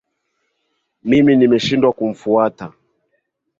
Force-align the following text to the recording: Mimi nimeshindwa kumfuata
Mimi 1.09 1.31
nimeshindwa 1.35 1.89
kumfuata 1.97 2.65